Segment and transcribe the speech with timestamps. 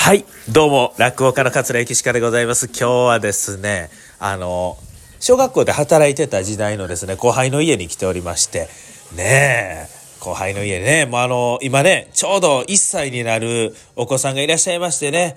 [0.00, 2.68] はい、どうも、落語家の桂幸鹿でございます。
[2.68, 4.78] 今日はですね、あの、
[5.20, 8.68] 小学校で働いてた時代のですね、後輩の家に来ておりまして、
[9.14, 9.88] ねえ、
[10.20, 15.36] 後輩の家ね、もうあの、今ね、ちょうど1歳になるお子さんがいらっしゃいましてね、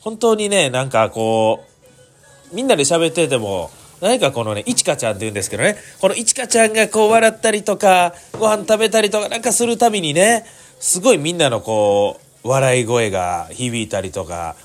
[0.00, 1.64] 本当にね、なんかこ
[2.52, 3.70] う、みんなで喋ってても、
[4.02, 10.44] 何かこのね、いちかちゃんって言うんですけどね、このいちかちゃんがこう笑ったりとか、ご飯食べたりとかなんかするたびにね、
[10.80, 14.56] すごいみんなのこう、笑い声が響いたりとか、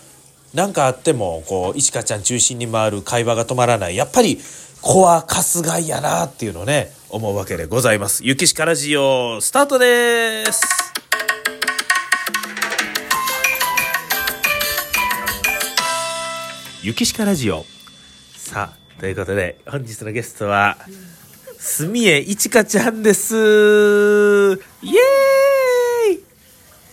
[0.53, 3.95] なんかあっても、こう、いちかちゃん中心に回る会話が止まらない。
[3.95, 4.39] やっぱり、
[4.81, 8.23] 子は春日井やなっていうのね、思うわけでございます。
[8.23, 10.61] ゆきしかラジオ、スタートです。
[16.83, 17.65] ゆきしかラジオ。
[18.37, 20.77] さあ、ということで、本日のゲストは、
[21.57, 23.35] すみえいちかちゃんです。
[23.35, 24.55] イエー
[25.31, 25.34] イ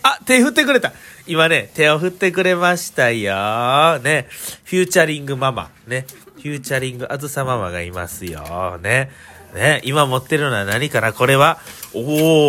[0.03, 0.91] あ、手振ってくれた。
[1.25, 3.99] 今ね、手を振ってくれましたよ。
[3.99, 4.27] ね。
[4.65, 5.71] フューチャリングママ。
[5.87, 6.05] ね。
[6.35, 8.79] フューチャリングあずさママがいますよ。
[8.81, 9.11] ね。
[9.55, 9.81] ね。
[9.85, 11.13] 今持ってるのは何かな？
[11.13, 11.57] これは、
[11.93, 12.01] お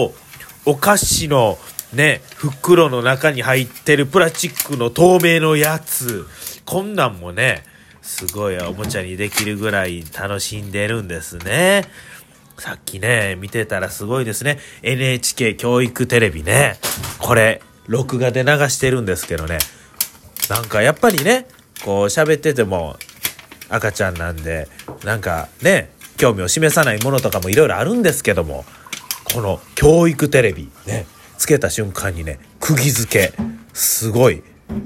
[0.07, 0.15] お
[0.67, 1.59] お菓子の、
[1.93, 6.27] ね、袋の中に入ってるプラスチックの透明のやつ。
[6.65, 7.63] こんなんもね、
[8.03, 11.85] すごいおもちゃにできるぐらい楽しんでるんですね。
[12.59, 14.59] さっきね、見てたらすごいですね。
[14.83, 16.79] NHK 教育テレビね。
[17.19, 19.59] これ、録画で流してるんですけどね。
[20.49, 21.47] なんかやっぱりね、
[21.85, 22.97] こう喋ってても
[23.69, 24.69] 赤ちゃんなんで、
[25.05, 28.65] なんかね、興味を示さないものとかもいろいろあるんですけども、
[29.25, 31.07] この教育テレビね、
[31.39, 33.33] つけた瞬間にね、釘付け、
[33.73, 34.43] すごい。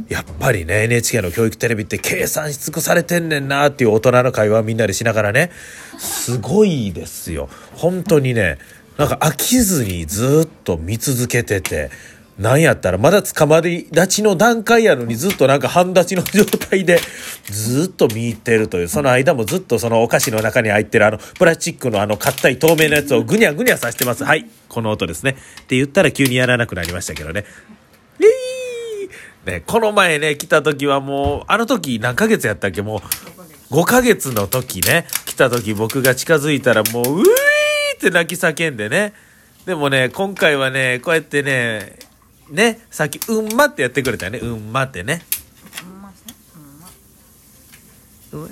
[0.09, 5.51] やっぱりね NHK の教育テレビって計算し尽くされてんねんなっていう大人の会話をみんなでしながらね
[5.99, 7.49] すごいですよ。
[7.75, 8.59] 本当にね
[8.97, 11.91] なんか飽きずにずっと見続けてて
[12.39, 17.01] なんやったらまだ捕まり立ちの段階やのにずっとなんか半立ちの状態で
[17.45, 24.25] ずっと見入ってるというその間もずっとそのお菓子の中に入ってるあのプラスチックのあの硬い透明なやつをぐにゃぐにゃさしてます。
[24.25, 25.33] はいこの音ですね。
[25.63, 27.45] って言ったら急にやらなくなりましたけどね。
[29.49, 32.83] ね、この前ね、来た時はもう、あの時何ヶ月やったっけ？
[32.83, 33.03] も
[33.71, 39.15] う、5ヶ月の時ね、来た時僕が近づいたらもう、うーって泣き叫んでね。
[39.65, 41.97] でもね、今回はね、こうやってね、
[42.51, 44.39] ね、さっき、うんまってやってくれたよね。
[44.39, 45.23] うんまってね。
[45.83, 46.35] うんまって。
[48.31, 48.49] あー、かわ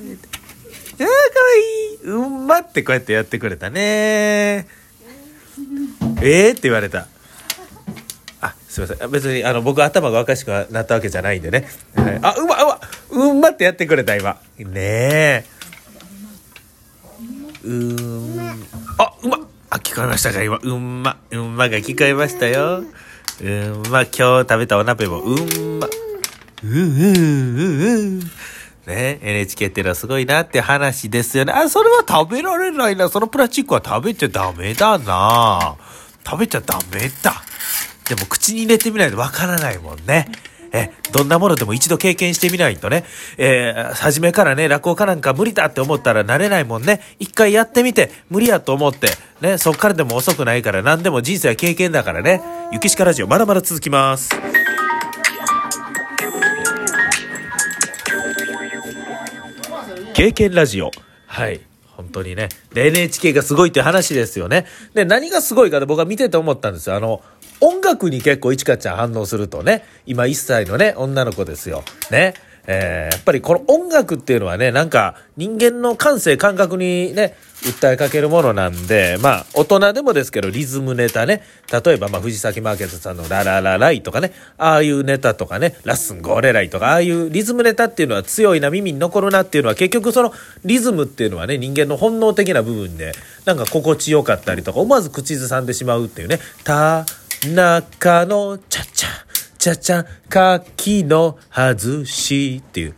[1.56, 1.96] いい。
[2.04, 4.66] うんまってこうやってやってくれたね。
[6.22, 7.06] えーって言われた。
[8.40, 9.10] あ、すみません。
[9.10, 11.68] 別に、あの、僕頭がおかしくなったわけじゃないんでね。
[11.94, 12.80] はい、あ、うま、うま、
[13.10, 14.36] うんまってやってくれた、今。
[14.58, 15.44] ねえ。
[17.64, 18.66] うーん。
[18.98, 19.38] あ、うま。
[19.70, 20.58] あ、聞こえましたか、今。
[20.62, 21.16] うんま。
[21.30, 22.84] うんまが聞こえましたよ。
[23.42, 25.88] うんま、今日食べたお鍋も、うんま。
[26.62, 28.20] うん、うん、うん、うん。
[28.86, 31.52] ね NHK っていうのはすごいなって話ですよね。
[31.52, 33.08] あ、それは食べられないな。
[33.08, 35.76] そのプラスチックは食べちゃダメだな。
[36.24, 37.42] 食べちゃダメだ。
[38.08, 40.30] でも口に入れてみないとわからないもんね。
[40.72, 43.04] え、どんなものでも一度経験してみないとね、
[43.38, 47.00] えー、初めからね、落語家なんか無理だって思ったらなれないもんね。
[47.18, 49.08] 一回やってみて、無理やと思って、
[49.40, 52.42] ね、そっからでも遅くないから何でも人生は経験だからね。
[52.72, 54.30] ゆきしかラジオまだまだ続きます。
[60.14, 60.90] 経験ラジオ。
[61.26, 61.60] はい。
[61.96, 62.48] 本当にね。
[62.72, 64.66] で、NHK がすごいって話ですよね。
[64.94, 66.96] で、何がすごいかで僕は見てて思ったんですよ。
[66.96, 67.22] あの、
[67.60, 71.82] 音楽に結構いちかちゃん反応するとね、今1歳のね、女の子ですよ。
[72.10, 72.34] ね。
[72.66, 90.32] えー、やっぱりこの音楽っていうのはね、なんか人間の感性感覚にね、訴えかけるものなんで、まあ大人でもですけどリズムネタね、例えばまあ藤崎マーケットさんのラララライとかね、ああいうネタとかね、ラッスンゴーレライとか、ああいうリズムネタっていうのは強いな耳に残るなっていうのは結局その
[90.64, 93.12] リズムっていうのはね、人間の本能的な部分で、
[93.44, 97.06] なんか心地よかったりとか、思わず口ずさんでしまうっていうね、た、
[97.44, 99.08] 中のちゃちゃ、
[99.58, 102.94] ちゃちゃ、柿の外しっていう。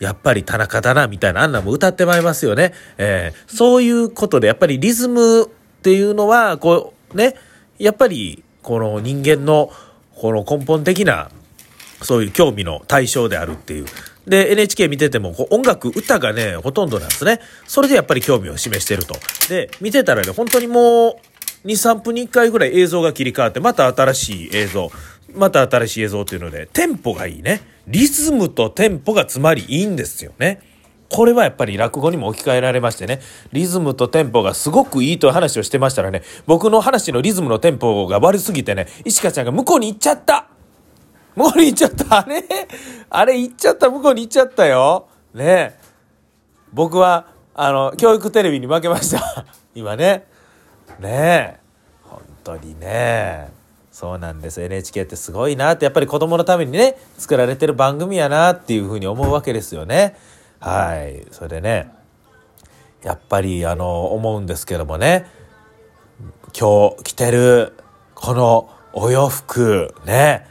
[0.00, 2.72] やっぱり田中だな、みたいな、あんなも歌ってまいりますよね。
[2.98, 5.46] えー、そういうことで、やっぱりリズムっ
[5.82, 7.34] ていうのは、こう、ね、
[7.78, 9.70] やっぱり、この人間の、
[10.16, 11.30] この根本的な、
[12.02, 13.86] そういう興味の対象であるっていう。
[14.26, 17.40] で、NHK 見てても、こう音楽、歌がね、ほとんどなんですね。
[17.66, 19.14] それでやっぱり興味を示してると。
[19.48, 21.16] で、見てたらね、本当にもう、
[21.64, 24.90] 2、3分に1回ぐらい映像が切り替わって、また新しい映像、
[25.34, 27.62] また新しい映像っていうので、テンポがいいね。
[27.86, 30.60] リズムとテンポがつまりいいんですよね。
[31.10, 33.20] これはやっぱり落語にも置き換えられましてね、
[33.52, 40.48] リズムとテンポがすごくいいという話をしてましたらね、僕の話のリズムのテンポが悪すぎてね、石川ちゃんが向こうに行っちゃった
[41.36, 42.18] 向こうに行っちゃった。
[42.20, 42.44] あれ？
[43.10, 43.90] あれ行っちゃった。
[43.90, 45.08] 向こうに行っちゃったよ。
[45.34, 45.76] ね
[46.72, 49.46] 僕は、あの、教育テレビに負けました。
[49.74, 50.26] 今ね。
[51.00, 51.60] ねえ。
[52.02, 53.52] 本当にね。
[53.90, 54.60] そうなんです。
[54.60, 60.16] NHK ってすごいなって、やっぱり子供のためにね、作られてる番組やなっていうふうに思うわけですよね。
[60.58, 61.26] はい。
[61.30, 61.92] それでね、
[63.02, 65.26] やっぱり、あの、思うんですけどもね、
[66.58, 67.74] 今日着てる、
[68.14, 70.46] このお洋服、ね、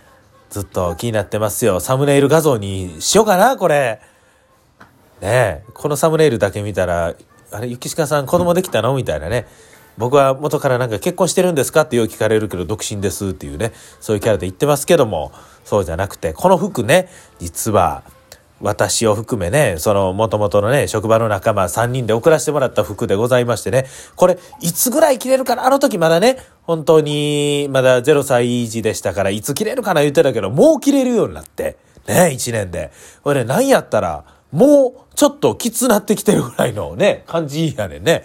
[0.49, 1.79] ずっと気になってますよ。
[1.79, 3.99] サムネイル画像にしようかな、これ。
[5.21, 7.15] ねこのサムネイルだけ見たら、
[7.51, 8.93] あれ、雪鹿さん子供できたの？
[8.95, 9.47] みたいなね。
[9.97, 15.31] 僕は元からなんか結婚してるんですかってよく聞かれるけど独身ですっていうねそういうキャラで言ってますけども
[15.63, 17.09] そうじゃなくてこの服ね
[17.39, 18.03] 実は
[18.61, 23.85] 私を含めねその元々のね職場の仲間3人で送らせてもらった服でございましてね
[24.15, 25.65] これいつぐらい着れるかな？
[25.65, 31.75] あの時まだね本当にまだ0歳児でしたからいつ着れるかな言ってたけどもう着れるようになって
[32.07, 32.91] ね1年で
[33.23, 34.23] これね何やったら
[34.53, 38.23] もうちょっときつなってきてるぐらいのね感じやねんね。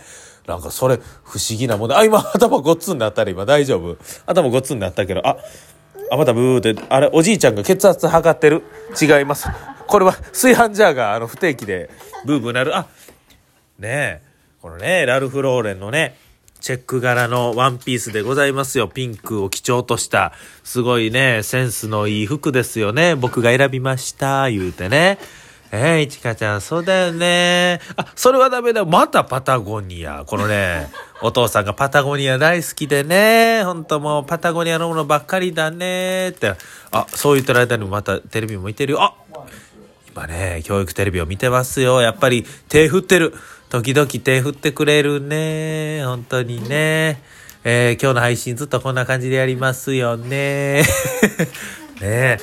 [0.48, 3.98] なんかそれ不思議なもんで、あ、今 頭ごっつんなったら今大丈夫？
[4.26, 5.36] 頭ごっつんなったけど、あ、
[6.10, 8.62] あ、またブーって、あれ、おじいちゃんが血圧測ってる？
[9.00, 9.46] 違います。
[9.86, 11.90] これは炊飯ジャーがあの不定期で
[12.24, 12.76] ブーブーなる。
[12.76, 12.86] あ、
[13.78, 14.22] ねえ、
[14.62, 16.16] このね、ラルフ・ローレンのね、
[16.60, 18.88] チェック柄のワンピースでございますよ。
[18.88, 20.32] ピンクを基調とした、
[20.64, 23.14] すごいね、センスのいい服ですよね。
[23.14, 25.18] 僕が選びました、言うてね。
[25.70, 27.80] えー、いちかちゃん、そうだよね。
[27.96, 28.86] あ、それはダメだよ。
[28.86, 30.24] またパタゴニア。
[30.24, 33.62] このね、 お父さんがパタゴニア大好きでね。
[33.64, 36.30] ほんともうパタゴニアのものばっかりだね。
[36.30, 36.54] って。
[36.90, 39.02] あ、そう言ってる間にまたテレビも見てるよ。
[39.02, 39.14] あ
[40.10, 42.00] 今ね、教育テレビを見てますよ。
[42.00, 43.34] やっぱり手振ってる。
[43.68, 46.02] 時々手振ってくれるね。
[46.04, 47.22] 本当にね。
[47.64, 50.82] えー今日の配信ずっとこんな感じでやりますよね。
[52.00, 52.38] ね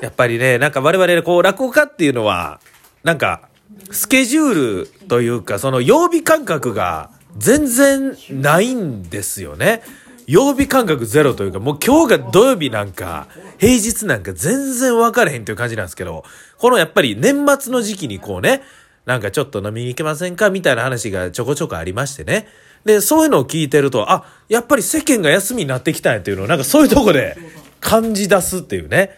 [0.00, 2.60] やっぱりね、なんか我々こう落語家っていうのは、
[3.02, 3.48] なんか
[3.90, 9.82] スケジュールというかその曜日感覚が全然ないんですよね。
[10.26, 13.26] 曜日感覚ゼロというか、もう今日が土曜日なんか、
[13.58, 16.24] 平日なんか全然分かれへんという感じなんですけど、
[16.56, 18.62] このやっぱり年末の時期にこうね、
[19.06, 22.46] なんかちょっと飲みに行けませんかみたいな話がちょこちょこありましてね。
[22.84, 27.36] で、そういうのを聞いてると、あ、やっぱり世間が休みになってきたんやっていうのを、なんかそういうとこで
[27.80, 29.10] 感じ出すっていうね。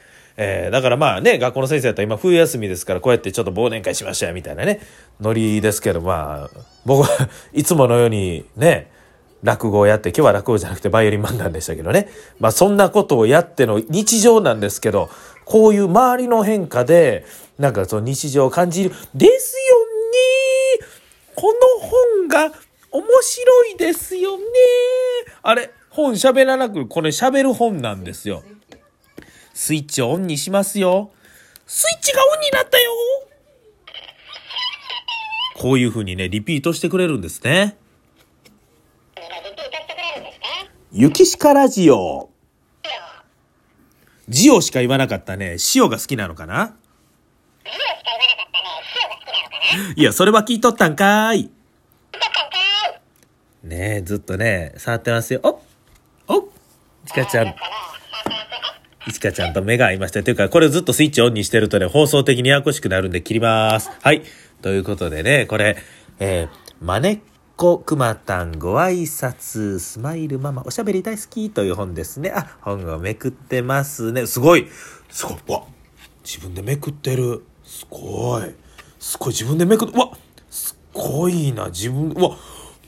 [0.43, 4.81] えーだからまあね、学校の先生だったら今冬休みですから、こうやってちょっと忘年会しましたよみたいなね、
[5.21, 7.09] ノリですけど、まあ、僕は
[7.53, 8.91] いつものようにね、
[9.43, 12.09] 落語をやって、今日は落語じゃなくてバイオリン漫談でしたけどね。
[12.41, 15.11] まあそんなことをやっての日常なんですけど、
[15.45, 17.25] こういう周りの変化で、
[17.59, 18.91] なんかその日常を感じる。
[19.15, 20.87] ですよね
[21.35, 22.53] この本が
[22.91, 24.45] 面白いですよね
[25.43, 28.43] あれ、本喋らなく、これ喋る本なんですよ。
[29.55, 31.11] スイッチをオンにしますよ。
[31.67, 32.91] スイッチがオンになったよ
[35.57, 37.77] こういう風にね、リピートしてくれるんですね。
[40.91, 42.31] ゆきしかラジオ。
[44.29, 45.57] ジオしか言わなかったね。
[45.75, 46.77] 塩が好きなのかな？
[49.97, 51.51] いや、それは聞いとったんかーい。
[53.63, 55.41] ねえ、ずっとね、触ってますよ。
[55.45, 55.63] お
[56.35, 56.45] おい
[57.07, 57.55] ちかちゃん。
[59.07, 60.23] いちかちゃんと目が合いました。
[60.23, 63.91] というか、これずっとスイッチオンにしてるとね、放送的にややこしくなるんで切ります。
[64.01, 64.23] はい。
[64.61, 65.77] ということでね、これ、
[66.21, 66.49] えー、
[66.81, 67.19] まねっ
[67.57, 72.33] こくまたんご挨拶、スマイルママ、おしゃべり大好きという本ですね。
[72.35, 74.27] あ、本をめくってますね。
[74.27, 74.69] すごい。
[75.11, 75.37] すごい。
[75.49, 75.65] わ、
[76.25, 77.45] 自分でめくってる。
[77.65, 78.55] すごい。
[79.01, 79.29] すごい。
[79.29, 80.13] 自分でめくっ、わ、
[80.49, 81.67] すごいな。
[81.67, 82.37] 自分、わ、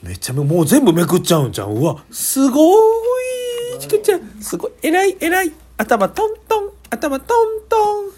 [0.02, 1.72] めちゃめ、もう全部めくっちゃうんじゃん。
[1.72, 3.78] うわ、すごい。
[3.80, 4.72] ちくちゃん、すごい。
[4.82, 5.52] えらい、えらい。
[5.76, 8.14] 頭トントン、頭トントン。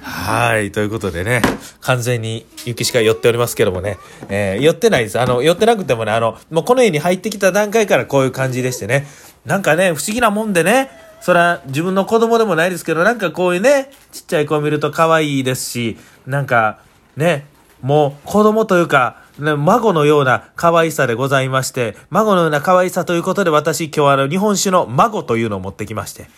[0.00, 0.72] はい。
[0.72, 1.42] ということでね、
[1.82, 3.98] 完全に雪しか寄っておりますけどもね、
[4.30, 5.20] えー寄ってないです。
[5.20, 9.06] あの、寄ってなくてもね、あの、もうこの家に入ってきた段階からこういう感じでしてね、
[9.44, 10.88] なんかね、不思議なもんでね、
[11.20, 16.80] そら自分の子供でもないですけど、なんかこういうね、ちっちゃい子を見ると可愛いですし、なんか、
[17.16, 17.46] ね、
[17.82, 26.28] もう子供というか、ね孫のような可愛さでございまして、孫のような可愛さということで私今日はあの日本酒の孫というのを持ってきまして、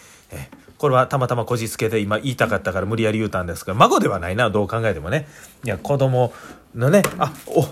[0.78, 5.26] これはたまたまこじつけで今言いたかったから無理やり言うたんですが、孫ではないな、どう考えてもね。
[5.64, 6.32] いや、子供
[6.74, 7.64] のね、あ、お、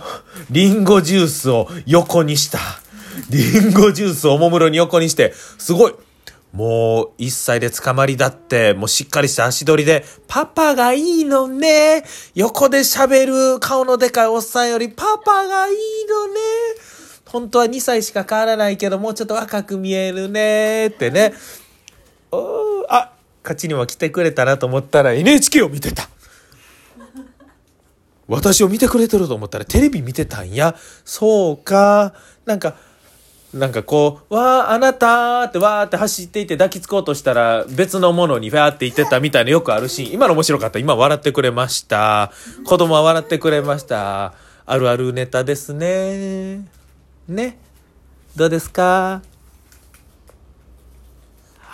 [0.51, 2.59] リンゴジュースを横にした。
[3.29, 5.95] リンゴジュースをおもむろに横にして、すごい。
[6.53, 12.05] もう、一歳で捕まりだって、もうしっかりした足取りで、パパがいいのね。
[12.35, 15.75] 横で喋る顔のでかいおっさんより、パパがいい
[16.09, 16.41] のね。
[17.27, 20.89] 本当は2歳しか変わらないけど、もうちょっと若く見えるね。
[20.89, 21.33] ってね。
[22.33, 23.13] おーあ、
[23.45, 26.09] 勝ちには来てくれたなと思ったら NHK を見てた。
[28.27, 30.75] 私を見てくれてると思ったらテレビ見てたんや。
[31.05, 32.15] そうか。
[32.47, 32.75] なんか、
[33.53, 40.13] なんかこう、わー、あなたってわーって走っていて抱きつこうとしたら別のものにファーって言ってたみたいなよくあるシーン。
[40.15, 40.79] 今の面白かった。
[40.79, 42.33] 今笑ってくれました。
[42.65, 44.33] 子供は笑ってくれました。
[44.65, 46.67] あるあるネタですね。
[47.29, 47.59] ね。
[48.35, 49.21] どうですか？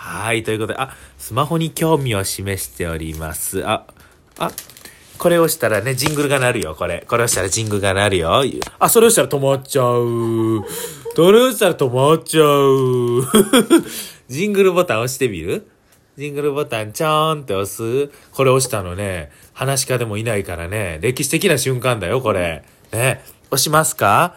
[0.09, 3.65] はい、ということで、あ、スマホに興味を示しております。
[3.67, 3.85] あ、
[4.39, 4.51] あ、
[5.19, 7.05] これをしたらね、ジングルが鳴るよ、これ。
[7.07, 8.41] これをしたらジングルが鳴るよ。
[8.79, 10.65] あ、それをしたら止まっちゃう。
[11.15, 13.23] それをしたら止まっちゃう。
[14.27, 15.69] ジングルボタン押してみる？
[16.17, 22.63] ジングルボタンちょーんって押すこれ押したのね、話し家でもいないからね、歴史的な瞬間だよ、これ。
[22.91, 24.35] ね、押しますか？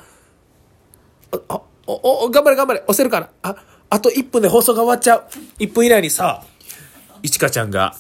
[1.48, 3.30] あ、お、お、頑張れ頑張れ、押せるかな？
[3.42, 3.56] あ、
[3.92, 5.24] あと1分で放送が終わっちゃう。
[5.58, 6.42] 1分以内にさ、
[7.22, 7.94] いちかちゃんが、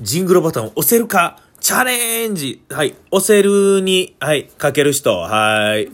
[0.00, 5.88] ジングルボタンを押せるか、チャレンジはい、押せるに、はい、かける人、はい。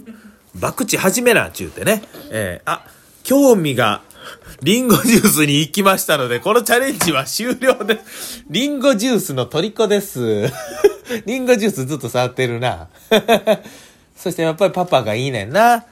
[0.58, 2.02] バクチ始めな、ちゅうてね。
[2.30, 2.86] えー、あ、
[3.22, 4.00] 興味が、
[4.62, 8.42] リンゴジュースに行きましたので、このチャレンジは終了です。
[8.48, 10.50] リンゴジュースの虜です。
[11.26, 12.88] リンゴジュースずっと触ってるな。
[14.16, 15.84] そしてやっぱりパパがいいねんな。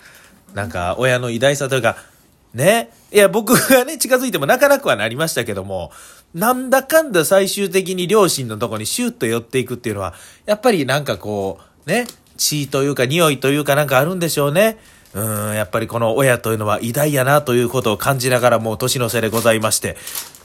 [0.55, 2.08] なんか、親の偉大さというか、
[2.55, 2.91] ね。
[3.13, 5.93] いや、僕がね、近づいても泣かなくはなりましたけども、
[6.35, 10.15] なんだかんだ最終的に両親のとこにシュッと寄っていくっていうのは、
[10.47, 14.79] やっぱりなんかこう、ね、血というか匂いというかなんかあるんでしょうね。
[15.15, 19.97] うん、やっぱりこの親というのは偉大やなということを感じながらもう年の瀬でございまして。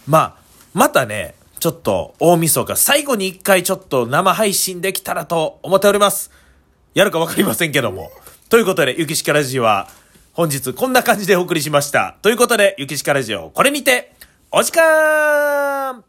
[0.07, 0.36] まあ、
[0.74, 6.31] またね、ちょっと大晦日最後に一回ちょっと生配信できたらと思っております。
[6.93, 8.12] やるかわかりませんけども。
[8.50, 9.89] ということで、ゆきしかラジオは
[10.34, 12.18] 本日こんな感じでお送りしました。
[12.24, 14.13] ということで、ゆきしかラジオ、これにて、
[14.52, 16.04] お時間